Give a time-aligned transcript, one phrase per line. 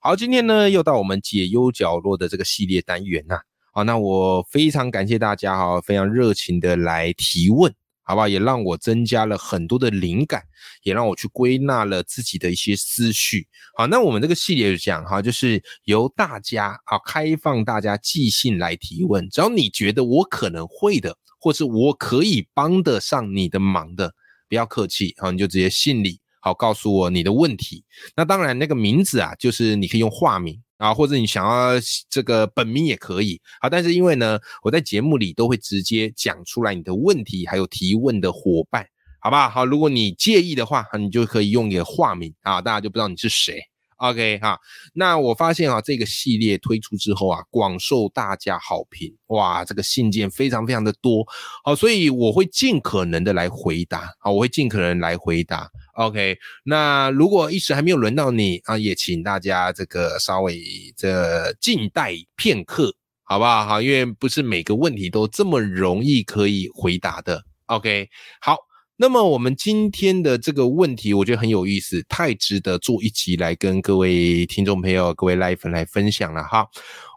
[0.00, 3.40] 好，今天呢又到我们解忧角落的这个系列单元呐。
[3.72, 8.28] 好，那我非常感谢大家哈，非常热情的来提问，好不好？
[8.28, 10.44] 也让我增加了很多的灵感，
[10.84, 13.48] 也让我去归纳了自己的一些思绪。
[13.76, 24.14] 好，那我们这个系列就讲哈，就是由大家啊开放大家寄信来提问，只要你觉得我可能会的，或是我可以帮得上你的忙的，
[24.48, 26.20] 不要客气，好，你就直接信里。
[26.40, 27.84] 好，告诉我你的问题。
[28.16, 31.72] 那当然，那个名字啊，就是你可以用化名啊，或者你想要
[32.08, 33.40] 这个本名也可以。
[33.60, 38.86] 好，但是因为呢，我在节目里都会直接讲出来你的问题，还有提问的伙伴，
[39.20, 39.66] 好吧好？
[39.66, 43.60] 如果你介意的话，你就可以用你的化名啊，大家就不知道你是谁。
[43.98, 44.56] OK 哈，
[44.94, 51.26] 那我发现啊，这个系列推出之后啊，广受大家好评，哇，这个信件非常非常的多，
[51.64, 55.68] 好，所以我会尽可能的来回答，好，我会尽可能来回答。
[55.94, 60.62] OK，那如果一时还没有轮到你啊，也请大家这个稍微
[60.96, 63.66] 这静待片刻，好不好？
[63.66, 67.42] 好，因为不是每个问题都这么容易可以回答的。
[67.66, 68.08] OK，
[68.40, 68.67] 好。
[69.00, 76.66] 那么我们今天的这个问题，我觉得很有意思，太值得做一集来跟各位听众朋友、各位来粉来分享了哈。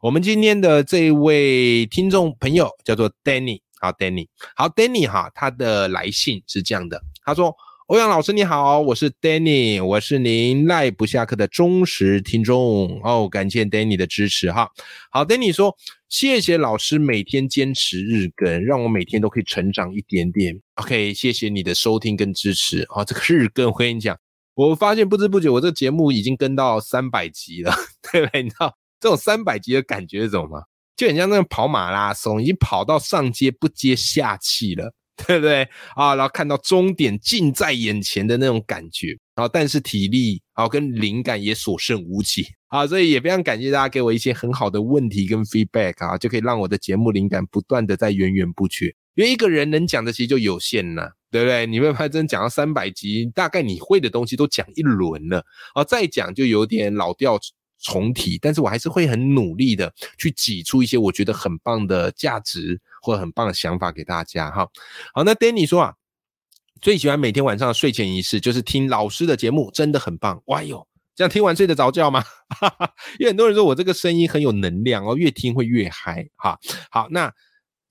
[0.03, 7.55] 我们今天的这位听众朋友叫做 Danny，好 Danny，好 Danny 哈，他的来信是这样的，他说。
[7.91, 14.69] 欧阳老师你好，我是 Danny，我是您赖不下课的忠实听众哦，感谢 Danny 的支持哈。
[15.11, 15.75] 好，Danny 说
[16.07, 20.57] 谢谢老师每天坚持日更，让我每天都可以成长一点点。
[20.75, 23.03] OK，谢谢你的收听跟支持啊。
[23.03, 24.17] 这个日更，我跟你讲，
[24.55, 27.73] 我发现不知不觉我这个节目已经跟到三百集了，
[28.09, 28.41] 对不对？
[28.41, 30.63] 你知道这种三百集的感觉是什么吗？
[30.95, 34.93] 就很像那种跑马拉松，已经跑到上接不接下气了。
[35.25, 36.15] 对不对啊？
[36.15, 48.93] 然后看到终点近在眼前的那种感觉，然后但是体力啊跟灵感也所剩无几啊，所以也非常感谢大家给我一些很好的问题跟 feedback 啊，就可以让我的节目灵感不断的在源源不绝。
[49.15, 51.67] 因为一个人能讲的其实就有限了，对不对？
[51.67, 55.43] 你们拍真讲到三百集，大概你会的东西都讲一轮了
[55.73, 57.37] 啊，再讲就有点老调
[57.81, 62.79] 重提，但是我还是会很努力的去挤出一些我觉得很棒的价值。
[63.03, 64.69] 或很棒的想法给大家哈，
[65.15, 65.95] 好，那 Danny 说啊，
[66.79, 70.39] 最喜欢每天晚上的睡前仪式就是听老师的节目，真的很棒。
[70.45, 72.23] 哇哟，这样听完睡得着觉吗？
[73.17, 76.59] 因为很多人说我这个声音很有能量哦，越听会越嗨哈。
[76.91, 77.33] 好，那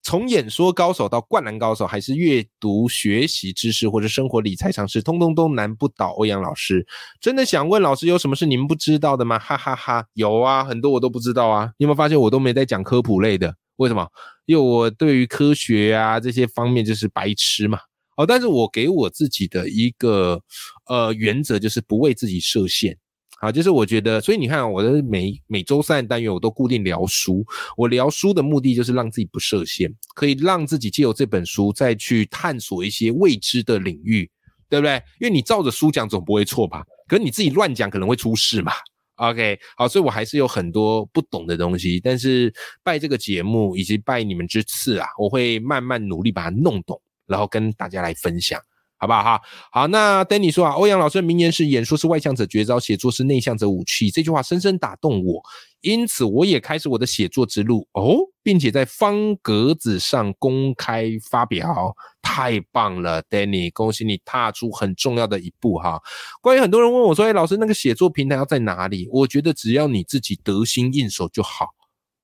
[0.02, 6.86] 从演说高手到灌篮高手，还是阅读学习知识或者生活理财常识，通通都难不倒欧阳老师。
[7.20, 9.38] 真的想问老师，有什么是你们不知道的吗？
[9.38, 11.72] 哈哈哈，有啊，很多我都不知道啊。
[11.78, 13.54] 你有没有发现我都没在讲科普类的？
[13.76, 14.08] 为什么？
[14.46, 17.78] 因为我对于科学啊这些方面就是白痴嘛。
[18.16, 20.40] 哦，但是我给我自己的一个
[20.86, 22.96] 呃原则就是不为自己设限。
[23.40, 27.42] 啊，就是我觉得，所以你看我的每每周三的单元我都固定聊书。
[27.74, 34.30] 我聊书的目的就是让自己不设限，可以让自己借由这本书再去探索一些未知的领域，
[34.68, 35.02] 对不对？
[35.20, 36.84] 因为你照着书讲总不会错吧？
[37.08, 38.72] 可是你自己乱讲可能会出事嘛。
[39.16, 42.52] OK，好，所以我还是有很多不懂的东西，但是
[42.82, 48.60] 拜这个节目以及拜你们之赐啊，我会慢慢努力把它弄懂，然后跟大家来分享。
[49.00, 49.40] 好不好？
[49.72, 54.10] 好，那 Danny 说啊，欧阳老师的名言是“演说是外向者绝招，写作是内向者武器”。
[54.12, 55.42] 这句话深深打动我，
[55.80, 61.96] 因此我也开始我的写作之路哦，并且在方格子上公开发表。
[62.22, 66.00] 太棒了，Danny，恭喜你踏出很重要的一步哈。
[66.40, 69.08] 关于很多人问我说，哎，老师那个写作平台要在哪里？
[69.10, 71.66] 我觉得只要你自己得心应手就好。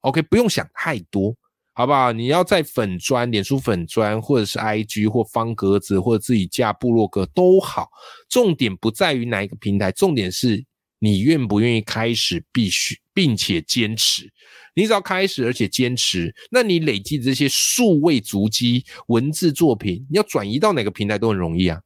[0.03, 1.35] OK，不用想太多。
[1.79, 2.11] 好不好？
[2.11, 7.91] 你要在粉砖、脸书粉砖，或者是 IG 或方格子，或者自己架部落格都好。
[8.31, 10.65] 重点不在于哪一个平台，重点是
[10.99, 14.27] 你愿不愿意开始，必须并且坚持。
[14.75, 21.79] 你只要开始，而且坚持，那你累积这些数位足迹、文字作品，你要转移到哪个平台都很容易啊。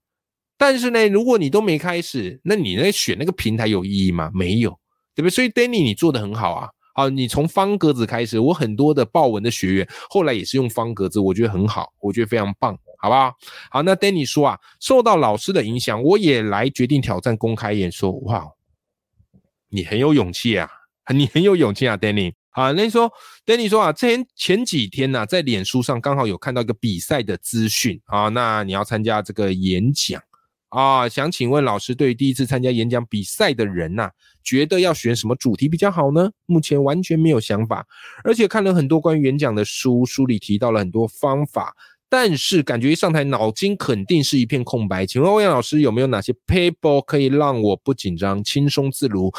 [0.57, 4.31] 但是呢，如果你都没开始，那你那选那个平台有意义吗？
[4.33, 4.71] 没有，
[5.17, 5.31] 对不对？
[5.31, 6.69] 所以 Danny，你做的很好啊。
[7.00, 13.35] 啊，你从方格子开始，我很多的报文的学员后来也是用方格子，我觉得很好，我觉得非常棒，好不好？
[13.70, 18.11] 好，那 Danny 说啊，受到老师的影响，我也来决定挑战公开演说。
[18.11, 18.47] 哇，
[19.69, 20.69] 你很有勇气啊，
[21.14, 22.35] 你很有勇气啊，Danny。
[22.52, 23.11] 好，那说
[23.47, 30.20] ，Danny 说啊，前前几天呢，在脸书上刚好有看到一个比赛的资讯啊，那你要参加这个演讲
[30.71, 34.11] 啊，想请问老师，对于第一次参加演讲比赛的人呐，
[34.43, 36.31] 觉得要选什么主题比较好呢？
[36.47, 37.87] 目前完全没有想法，
[38.25, 41.75] 而且看了很多关于演讲的书，书里提到了很多方法，
[42.09, 45.05] 但是感觉一上台脑筋肯定是一片空白。
[45.05, 49.33] 请问欧阳老师有没有哪些 paper 可以让我不紧张、轻松自如？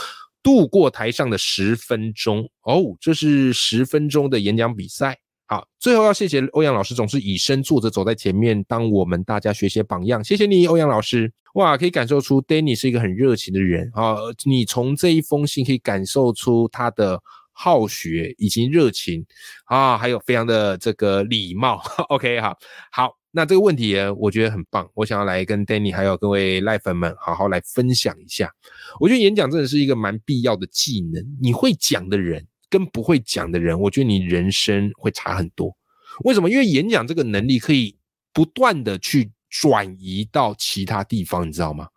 [0.43, 5.19] 度过台上的十分钟哦，这是十分钟的演讲比赛。
[5.51, 10.23] 好，最后要谢谢欧阳老师，总是以身作则走在前面，当我们大家学习榜样。
[10.23, 11.29] 谢谢你，欧阳老师。
[11.55, 14.15] 哇，可以感受出 Danny 是一个很热情的人啊！
[14.45, 17.21] 你从这一封信可以感受出他的
[17.51, 19.25] 好学以及热情
[19.65, 21.83] 啊，还有非常的这个礼貌。
[22.07, 22.57] OK，好，
[22.89, 23.17] 好。
[23.33, 28.49] 那这个问题呢我觉得很棒，我想要来跟 Danny 还有各位赖粉们好好来分享一下。
[29.01, 31.21] 我觉得演讲真的是一个蛮必要的技能。
[31.41, 35.71] 你会讲的人跟不会讲的人，我觉得你人生会差很多。
[36.23, 36.49] 为什么？
[36.49, 37.95] 因为演讲这个能力可以
[38.33, 41.87] 不断的去转移到其他地方，你知道吗？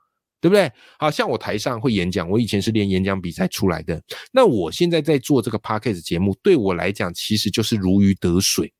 [0.41, 0.71] 对不对？
[0.99, 4.03] 好像我台上会演讲，我以前是练演讲比赛出来的。
[4.31, 8.71] 那我现在在做这个 Podcast 节目，对我来讲其实就是如鱼得水。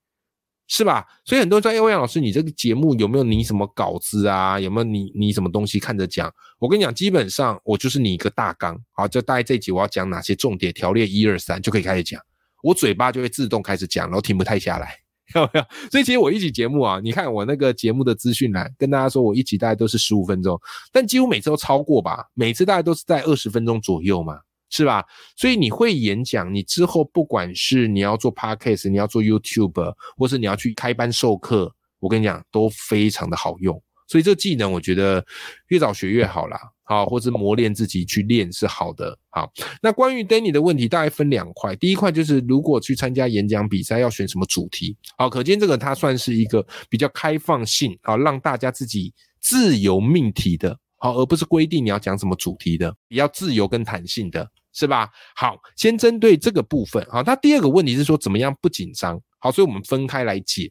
[0.67, 1.05] 是吧？
[1.25, 4.59] 所以很多人说：“哎，欧阳老师，你这个节目有没有你什么稿子啊？
[4.59, 12.19] 有没有你你什么东西看着讲？”我跟你讲，基本上我就是你一个大纲，好，就大概这集我要讲哪些重点条列，一二三就可以开始讲，
[12.63, 14.97] 我嘴巴就会自动开始讲，然后停不太下来，
[15.37, 15.67] 有没有？
[15.91, 20.59] 所以其实我一集节目啊，你看我那个节目的资讯栏，跟大家说我一集大概都是十五分钟，
[20.91, 24.39] 但几乎每次都超过吧，每次大概都是在二十分钟左右嘛。
[24.71, 25.05] 是吧？
[25.37, 33.81] 所以你会演讲，你之后不管是你要做 podcast，你要做 YouTube，或是你要去开班授课，我跟你讲都非常的好用。
[34.07, 35.25] 所以这技能我觉得
[35.69, 39.19] 越早学越好啦，好，或是磨练自己去练是好的。
[39.31, 39.51] 好，
[39.81, 54.47] 那关于 Danny 的问题大概分两块，第一块就是如果去参加演讲比赛要选什么主题，好，可见这个它算是一个比较开放性啊，让大家自己自由命题的，好，而不是规定你要讲什么主题的，比较自由跟弹性的。
[54.75, 55.09] 是吧？
[55.37, 57.23] 好，先针对这个部分啊。
[57.23, 59.19] 他第二个问题是说怎么样不紧张？
[59.39, 60.71] 好，所以我们分开来解。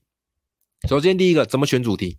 [0.89, 2.17] 首先第一个，怎么选主题？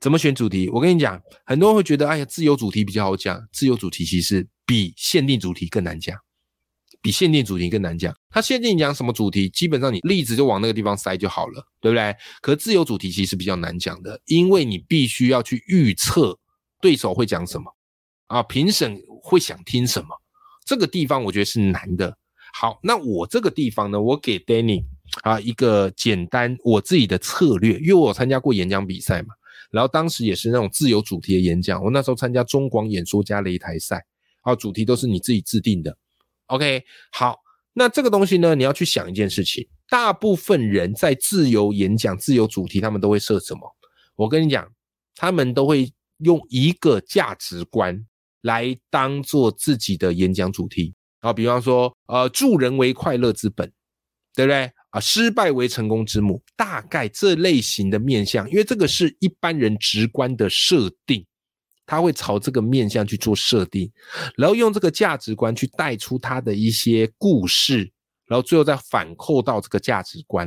[0.00, 0.68] 怎么选主题？
[0.70, 3.40] 我跟你讲，很多人会觉得，哎呀，自由主题比较好讲。
[3.52, 6.18] 自由主题其实比限定主题更难讲，
[7.00, 8.12] 比限定主题更难讲。
[8.30, 12.16] 它限定讲什么主题，基本上你例子就往那个地方塞就好了，对不对？
[12.40, 16.36] 可自由主题其实比较难讲的，因为你必须要去预测
[16.80, 17.72] 对手会讲什么
[18.26, 20.08] 啊，评审会想听什么。
[20.64, 22.16] 这个地方我觉得是难的。
[22.54, 24.84] 好，那我这个地方呢，我给 Danny
[25.22, 29.34] 啊一个简单我自己的策略，因为我参加过演讲比赛嘛，
[29.72, 31.82] 然后当时也是那种自由主题的演讲。
[31.82, 34.04] 我那时候参加中广演说家擂台赛，
[34.42, 35.96] 啊，主题都是你自己制定的。
[36.46, 37.36] OK，好，
[37.72, 43.62] 那这个东西呢，你要去想一件事情，大部分人在自由演讲、自由主题，他们都会设什么？
[44.14, 44.70] 我跟你讲，
[45.16, 48.06] 他们都会用一个价值观。
[48.44, 53.70] 来当做自己的演讲主题啊，比方说，呃，助人为快乐之本，
[54.34, 55.00] 对不对啊？
[55.00, 61.24] 失败为成功之母，大概这类型的面向，因为这个是一般人直观的设定，
[61.86, 63.90] 他会朝这个面向去做设定，
[64.36, 67.90] 然后用这个价值观去带出他的一些故事，
[68.26, 70.46] 然后最后再反扣到这个价值观，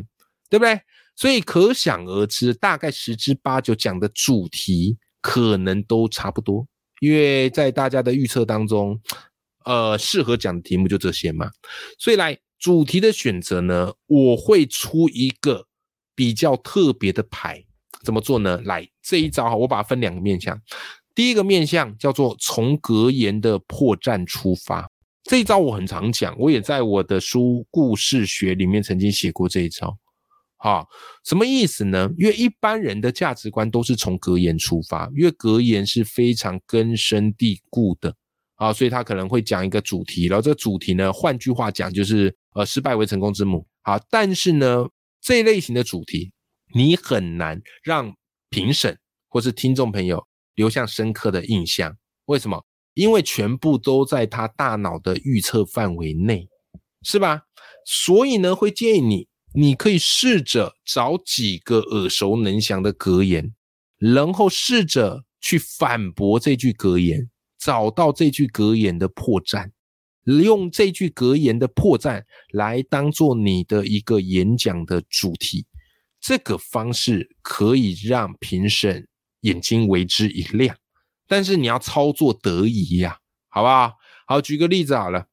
[0.50, 0.80] 对不对？
[1.16, 6.68] 所以可想而知，大概十之八九讲的主题可能都差不多。
[7.00, 9.00] 因为在大家的预测当中，
[9.66, 11.52] 呃，适合讲的题目就这些嘛，
[12.00, 15.66] 所以来主题的选择呢，我会出一个
[16.16, 17.64] 比较特别的牌，
[18.04, 18.60] 怎么做呢？
[18.66, 20.60] 来这一招哈，我把它分两个面向，
[21.14, 24.90] 第一个面向叫做从格言的破绽出发，
[25.24, 29.96] 这一招我很常讲，我也在我的书故事学里面曾经写过这一招。
[30.60, 30.88] 好，
[31.24, 32.10] 什么意思呢？
[32.18, 38.12] 因为一般人的价值观都是从格言出发，因为格言是非常根深蒂固的
[38.56, 43.68] 啊，所以他可能会讲一个主题，然后这个主题呢，换句话讲就是呃，失败为成功之母。
[43.84, 44.84] 好，但是呢，
[45.22, 46.32] 这一类型的主题
[46.74, 48.12] 你很难让
[48.50, 48.98] 评审
[49.30, 51.96] 或是听众朋友留下深刻的印象。
[52.26, 52.66] 为什么？
[52.96, 56.50] 因为全部都在他大脑的预测范围内，
[57.04, 57.44] 是吧？
[57.86, 59.28] 所以呢，会建议你。
[59.54, 63.54] 你可以试着找几个耳熟能详的格言，
[63.98, 69.72] 然后试着去反驳这句格言，找到这句格言的破绽，
[70.26, 75.66] 用这句格言的破绽来当做你的一个演讲的主题。
[76.20, 79.08] 这个方式可以让评审
[79.42, 80.76] 眼睛为之一亮，
[81.28, 83.94] 但是你要操作得宜呀，好不好？
[84.26, 85.28] 好，举个例子好了。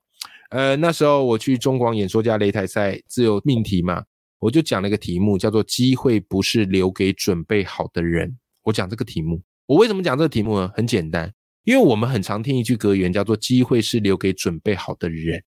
[0.54, 4.04] 呃，那时候我去中广演说家擂台赛自由命题嘛，
[4.38, 8.38] 我就讲了一个题目，叫做“机会不是留给准备好的人”。
[8.62, 10.70] 我讲这个题目，我为什么讲这个题目呢？
[10.76, 11.28] 很简单，
[11.64, 15.42] 因为我们很常听一句格言，叫做“机会是留给准备好的人”。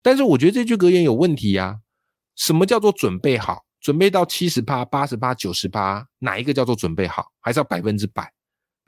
[0.00, 1.80] 但是我觉得这句格言有问题呀。
[2.36, 3.64] 什么叫做准备好？
[3.80, 7.26] 准备到七十八、八十八、九十八，哪一个叫做准备好？
[7.40, 8.32] 还是要百分之百？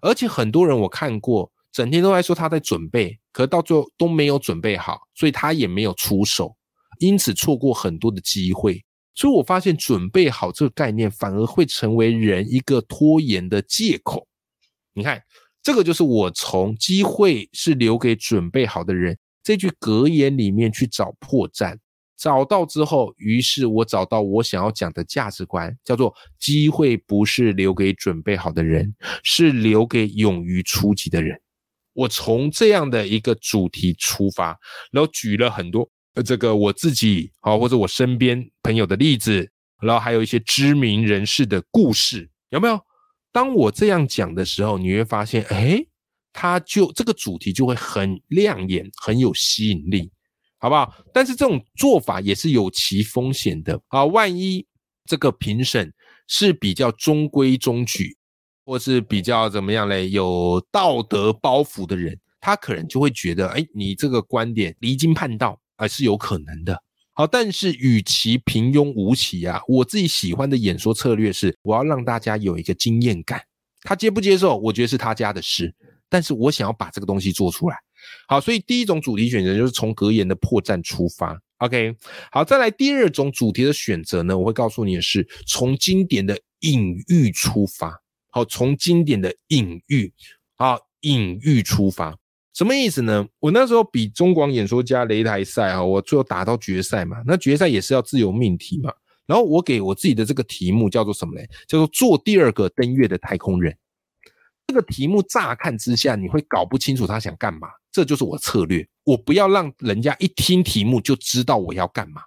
[0.01, 1.51] 而且很多人我看过。
[1.77, 6.57] 整天都在说他在准备，可到最后都没有准备好，所以他也没有出手，
[7.01, 8.83] 因此错过很多的机会。
[9.15, 14.27] 所以我发现准备好这个概念反而会成为人一个拖延的借口。
[14.95, 15.23] 你看，
[15.63, 21.77] 这个就是我从“机会是留给准备好的人”这句格言里面去找破绽，
[22.17, 31.39] 找到之后，于是我找到我想要讲的价值观，叫做“机会不是留给准备好的人，是留给勇于出击的人”。
[31.97, 34.57] 我从这样的一个主题出发，
[34.93, 39.51] 然后举了很多呃这个我自己啊或者我身边朋友的例子，
[39.81, 42.79] 然后还有一些知名人士的故事，有没有？
[43.33, 45.83] 当我这样讲的时候，你会发现，哎，
[46.35, 50.11] 他就这个主题就会很亮眼，很有吸引力，
[50.59, 50.95] 好不好？
[51.15, 54.67] 但是这种做法也是有其风险的啊，万一
[55.07, 55.93] 这个评审
[56.29, 58.17] 是比较中规中矩。
[58.67, 60.11] 或是比较怎么样嘞？
[60.11, 66.83] 有道德包袱的人，他可能就会觉得，哎，你这个观点离经叛道，还是有可能的。
[67.13, 73.41] 好，但是与其平庸无奇啊，我自己喜欢的演说策略是，我要让大家有一个经验感。
[73.83, 75.73] 他接不接受，我觉得是他家的事。
[76.09, 77.77] 但是我想要把这个东西做出来。
[78.27, 81.39] 好，所以第一种主题选择就是从格言的破绽出发。
[81.59, 81.95] OK，
[82.33, 88.03] 好，再来第二种主题的选择呢，我会告诉你的是从经典的隐喻出发。
[88.37, 90.13] 好，从经典的隐喻
[90.57, 92.15] 啊，隐喻出发，
[92.53, 93.27] 什么意思呢？
[93.39, 98.93] 我那时候比中广演说家擂台赛啊，我最后打到决赛嘛，那决赛也是要自由命题嘛。
[99.25, 101.49] 然后我给我自己的这个题目叫做什么嘞？
[101.67, 103.75] 叫做做第二个登月的太空人。
[104.67, 107.69] 这个题目乍看之下，你会搞不清楚他想干嘛。
[107.91, 112.21] 这就是我策略，我不要让人家一听题目就知道我要干嘛。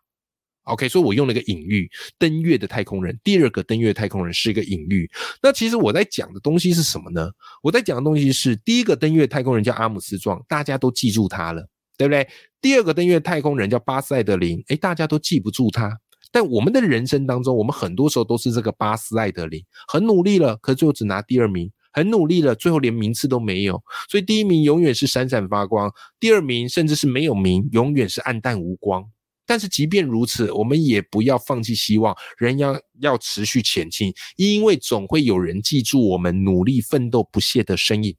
[0.70, 3.20] OK，所以我用了一个隐喻，登月的太空人。
[3.24, 5.10] 第二个登月太空人是一个隐喻。
[5.42, 7.30] 那其实我在讲的东西是什么呢？
[7.62, 12.28] 我在讲的东西是第一个登月太空人叫阿姆斯壮，大家都记住他了，对不对？
[12.62, 15.98] 第二个登月太空人叫巴斯艾德林，诶，大家都记不住他。
[16.32, 23.82] 但我们的人生当中，我们很多时候都是这个巴斯艾德林，很努力了，可最后只拿第二名；很努力了，最后连名次都没有。
[24.08, 29.04] 所以第一名永远是闪闪发光，第二名甚至是没有名，永远是暗淡无光。
[29.50, 38.16] 但是即便如此，我们也不要放弃希望，人要要持续前进，因为总会有人记住我们努力奋斗不懈的身影。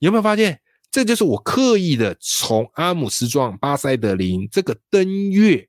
[0.00, 0.58] 有没有发现？
[0.90, 5.68] 这就是我刻意的从阿姆斯壮、巴塞德林这个登月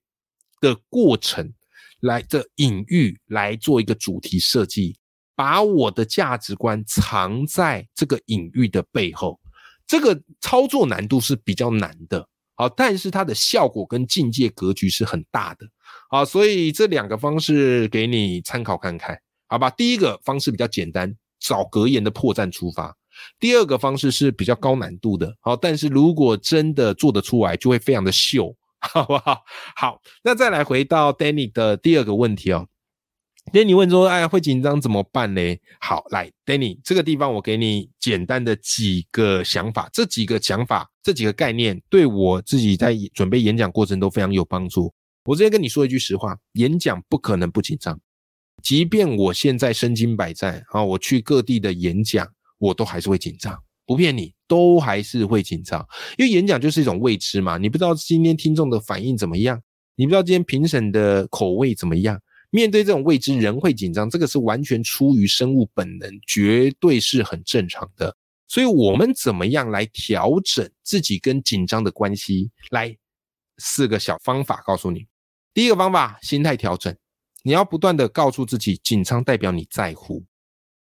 [0.59, 1.53] 的过程
[1.99, 4.97] 来的隐喻来做一个主题设计，
[5.35, 9.39] 把我的价值观藏在这个隐喻的背后。
[9.85, 12.27] 这个操作难度是比较难的。
[12.55, 15.67] 好，但是它的效果跟境界格局是很大的，
[16.09, 19.69] 好，所以这两个方式给你参考看看，好吧？
[19.69, 22.91] 第一个方式比较简单，找格言的破绽出发；
[23.39, 29.43] 第二个方式是比较高难度的，好，但是如果真的做得出来，就会非常的秀，好不好？
[29.75, 32.67] 好，那再来回到 Danny 的第二个问题哦。
[33.53, 35.41] Danny 问说：“哎，会紧张怎么办呢？”
[35.79, 44.93] 好，来，Danny，这个地方我给你简单的几个想法，这几个想法，这几个概念，对我自己在准备演讲过程都非常有帮助。
[45.25, 47.97] 我直接跟你说一句实话，演讲不可能不紧张，
[48.61, 55.85] 即便我现在身经百战啊，我去各地的演讲，我都还是会紧张，不骗你，都还是会紧张，
[56.17, 59.61] 因为演讲就是一种未知嘛，你不知道今天听众的反应怎么样，
[59.95, 62.19] 你不知道今天评审的口味怎么样。
[62.55, 68.15] 面对这种未知，人会紧张，这个是完全出于生物本能，绝对是很正常的。
[68.47, 72.49] 所以，我们怎么样来调整自己跟紧张的关系？
[72.69, 72.95] 来，
[73.57, 75.05] 四个小方法告诉你。
[75.53, 76.95] 第一个方法，心态调整。
[77.43, 80.23] 你要不断的告诉自己，紧张代表你在乎，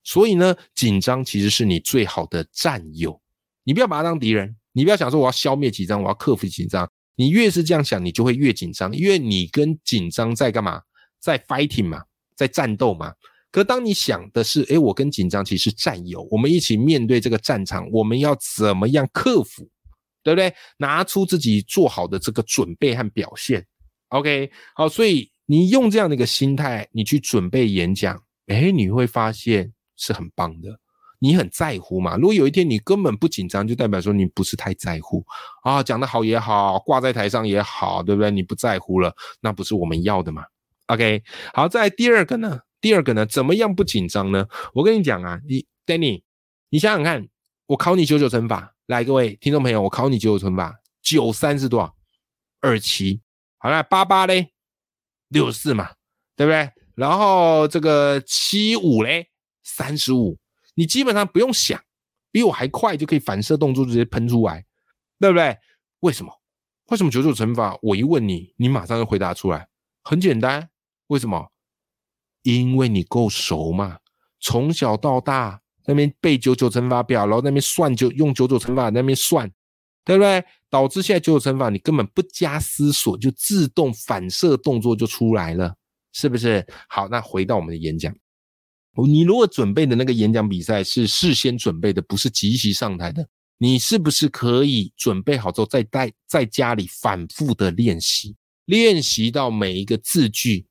[0.03, 3.21] 所以呢，紧张其实是你最好的战友。
[3.63, 6.89] 你不要把它当敌人，你不要想说我要消灭紧张，我要克服紧张。
[7.15, 10.81] 你越是这样想，你就会越紧张，因为你跟紧张在干嘛？
[11.19, 12.01] 在 fighting 嘛，
[12.35, 13.13] 在战斗嘛。
[13.51, 19.67] 可当你想的是，诶，我跟紧张其实战友，我们一起面对这个战场，我们要怎么样克服，
[20.21, 20.53] 对不对？
[20.77, 23.65] 拿出自己做好的这个准备和表现。
[24.09, 30.79] OK，好，所以你用这样的一个心态，你去准备演讲，诶，你会发现是很棒的。
[31.21, 32.15] 你很在乎嘛。
[32.15, 35.25] 如果有一天你根本不紧张，就代表说你不是太在乎
[35.63, 35.83] 啊。
[35.83, 38.31] 讲得好也好，挂在台上也好，对不对？
[38.31, 40.43] 你不在乎了，那不是我们要的嘛。
[40.89, 44.47] OK，好，在第二个呢，第二个呢，怎么样不紧张呢？
[44.73, 46.23] 我跟你讲啊，你 Danny，
[46.69, 47.27] 你想想看，
[47.67, 51.95] 我考你九九乘法，来，各位听众朋友，我考你九九乘法，九三是多少？
[52.61, 53.21] 二七。
[53.59, 54.51] 好了，八八嘞，
[55.27, 55.91] 六十四嘛，
[56.35, 56.71] 对不对？
[56.95, 59.29] 然后这个七五嘞，
[59.63, 60.39] 三十五。
[60.73, 61.79] 你基本上不用想，
[62.31, 64.65] 比我还快就可以反射动作直接喷出来，
[65.19, 65.55] 对不对？
[65.99, 66.33] 为什么？
[66.87, 67.77] 为什么九九乘法？
[67.83, 69.67] 我一问你，你马上就回答出来，
[70.03, 70.67] 很简单。
[71.09, 71.51] 为什么？
[72.43, 73.99] 因为你够熟嘛，
[74.39, 79.51] 从小到大那边背九九乘法表，然后那边算就用九九乘法那边算，
[80.05, 80.43] 对不对？
[80.69, 85.75] 导致现在九九乘法你根本不加思索就自动反射动作就出来了，
[86.13, 86.65] 是不是？
[86.87, 88.15] 好，那回到我们的演讲，
[89.05, 100.68] 你如果准备的那个演讲比赛是事先准备的，不是即席上台的，你是不是可以准备好之后再带在家里反复的练习，练习到每一个字句？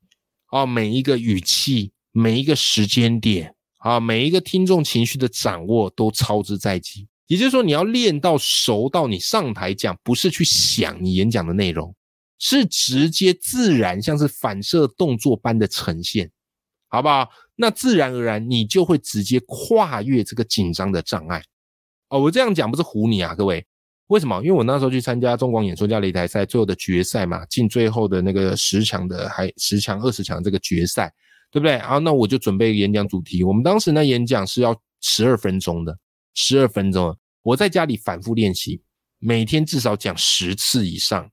[0.49, 7.07] 啊，每一个语气，每一个时间点，啊，每一个听众情绪的掌握都操之在即。
[7.27, 11.93] 也就是说，你要练到熟到你上台讲，不是去想你演讲的内容，
[12.39, 16.31] 是直接自然，像是反射动作般的呈现，
[16.87, 17.29] 好不好？
[17.55, 21.43] 那自然而然，你就会直接跨越这个紧张的障碍。
[22.07, 23.63] 哦，我这样讲不是唬你啊，各位。
[24.09, 24.37] 为什么？
[24.41, 31.13] 因为我那时候去参加中广演说家擂台赛最后的决赛嘛，进最后的那个十强的，还十强、二十强这个决赛，
[31.51, 31.73] 对不对？
[31.73, 33.43] 然后那我就准备演讲主题。
[33.43, 35.95] 我们当时呢演讲是要十二分钟的，
[36.33, 37.15] 十二分钟。
[37.43, 38.81] 我在家里反复练习，
[39.19, 41.29] 每天至少讲十次以上。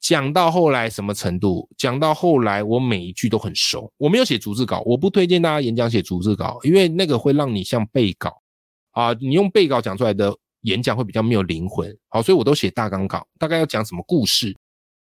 [0.00, 1.68] 讲到后来什么程度？
[1.78, 3.92] 讲到后来我每一句都很熟。
[3.98, 8.42] 我没有写逐字稿，我不推荐大家演讲写逐字稿，因为那个会让你像背稿
[8.90, 10.36] 啊，你用背稿讲出来的。
[10.66, 14.54] 演讲会比较没有灵魂，好，所以我都写大纲稿，大概要讲什么故事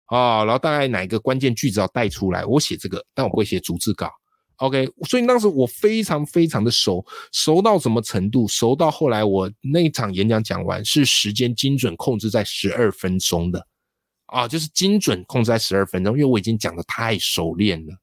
[0.06, 4.10] 啊，然后大概哪一个关键句子要带出来，我写这个，但我不会写逐字稿。
[4.58, 8.46] OK，所以当时我非常非常的熟，熟到什么程度？
[8.46, 13.66] 熟到后来我那一场演讲讲完是时间精准控制在十二分钟的
[14.26, 17.94] 啊，就是精准控制在十二分钟，因为我已经讲的太熟练了，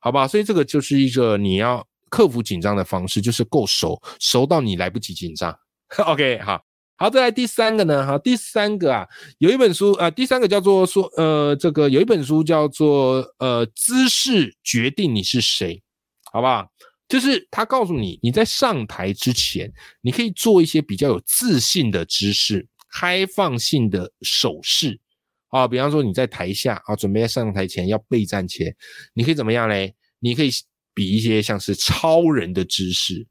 [0.00, 0.26] 好吧？
[0.26, 5.56] 所以这个就是一个你要克服紧张的方式，就是够熟，熟到你来不及紧张。
[6.06, 6.69] OK，好。
[7.00, 8.06] 好，再来第三个呢？
[8.06, 9.08] 哈，第三个啊，
[9.38, 15.82] 有一本书啊，第三个叫做说，呃，这个有一本书叫做呃，姿势决定你是谁，
[16.30, 16.70] 好不好？
[17.08, 25.00] 就是他告诉你，你在上台之前，你可以做一些比较有自信的姿势、开放性的手势
[25.48, 28.76] 啊，比方说你在台下啊，准备在上台前要备战前，
[29.14, 29.94] 你可以怎么样嘞？
[30.18, 30.50] 你可以
[30.92, 33.26] 比一些像是超人的姿势，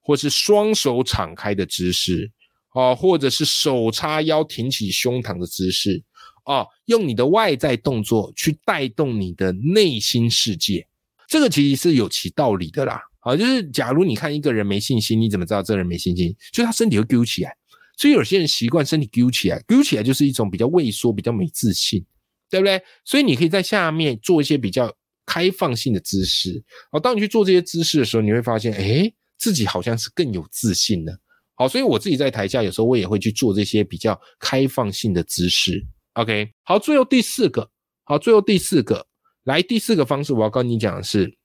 [0.00, 2.32] 或是双手敞开的姿势。
[2.74, 6.02] 哦，或者是手叉腰、挺起胸膛的姿势，
[6.44, 10.86] 哦，用你的外在动作去带动你的内心世界，
[11.28, 13.00] 这个其实是有其道理的啦。
[13.20, 16.34] 啊，就是假如你看一个人没信心，你怎么知道这个人没信心？
[16.52, 17.56] 就他身体会揪起来，
[17.96, 22.04] 所以有些人习惯身体揪起来，揪起来就是一种比较畏缩、比较没自信，
[22.50, 22.82] 对不对？
[23.04, 24.92] 所以你可以在下面做一些比较
[25.24, 26.60] 开放性的姿势。
[26.90, 31.16] 哦，当你去做这些姿势的时候，你会发现，哎，自己好像是更有自信的。
[31.54, 35.84] 好，所以我自己在台下有时候我也会去做这些比较开放性的姿势。
[36.14, 37.70] OK，好，最后第四个，
[38.04, 39.06] 好，最后第四个，
[39.44, 41.36] 来第四个方式，我要跟你讲的是，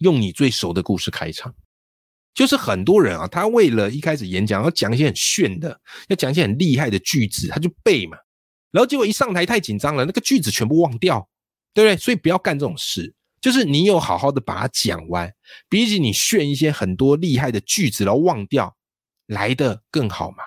[0.00, 1.54] 用你最熟的故事开场。
[2.34, 8.16] 就是很多人啊，他为了一开始演讲要讲一些很炫的，要讲一些很厉害的句子，他就背嘛，
[8.70, 11.28] 然后结果一上台太紧张了，那个句子全部忘掉，
[11.74, 11.96] 对不对？
[11.96, 15.32] 所以不要干这种事，就是你有好好的把它讲完，
[15.68, 18.72] 比起你炫一些很多厉害的句子然后忘掉。
[19.28, 20.38] 来的更好嘛？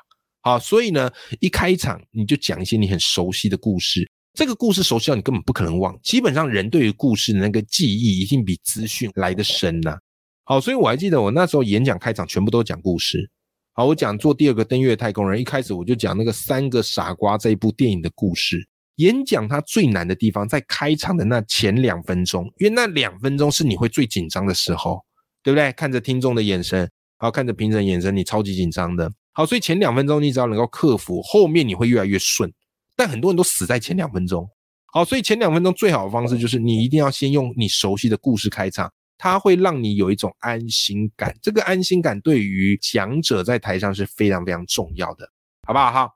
[0.41, 5.97] 好，所以呢，一开场你就讲一些你很熟悉的故事，这个故事熟悉到你根本不可能忘。
[6.01, 9.97] 基本上人对于故事的那个记忆一定比资讯来的深呐。
[10.43, 13.29] 好，所以我还记得我那时候演讲开场全部都讲故事。
[13.73, 18.67] 好，我讲做第二个登月太空人，一开始我就讲那个三个傻瓜这一部电影的故事。
[18.95, 24.99] 演讲它最难的地方在开场的那前两分钟，因为那两分钟是你会最紧张的时候，
[25.43, 25.71] 对不对？
[25.73, 26.89] 看着听众的眼神。
[27.21, 29.07] 好，看着评审眼神，你超级紧张的。
[29.31, 32.51] 好，所以前两分钟你只要能够克服，后面你会越来越顺。
[32.95, 34.49] 但很多人都死在前两分钟。
[34.87, 41.31] 好，所以前两分钟最好的方式就是你一定要先用你熟悉的故事开场，它会让你有一种安心感。
[41.43, 45.29] 这个安心感对于讲者在台上是非常非常重要的，
[45.67, 45.91] 好不好？
[45.91, 46.09] 哈，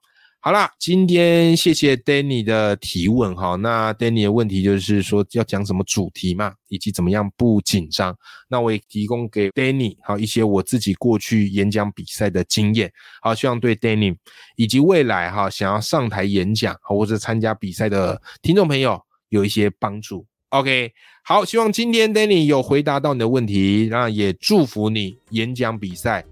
[0.45, 3.55] 好啦，今天谢谢 Danny 的提问哈。
[3.55, 8.15] 那 Danny 的问题就是说要讲什么主题嘛，以及怎么样不紧张。
[8.47, 14.15] 那我也提供给 Danny 好一些我自己过去演讲比赛的经验，好，希望对 Danny
[14.55, 20.27] 以及未来哈想要上台演讲或者参加比赛的听众朋友有一些帮助。
[20.49, 20.91] OK，
[21.23, 26.23] 好，希望今天 Danny 有回答到你的问题，那也祝福你演讲比赛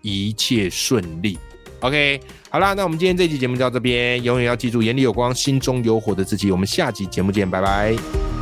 [0.00, 1.38] 一切顺利。
[1.80, 4.22] OK，好啦，那我们今天这期节目就到这边。
[4.24, 6.50] 永远要记住，眼里有光，心中有火的自己。
[6.50, 8.37] 我们下集节目见，拜拜。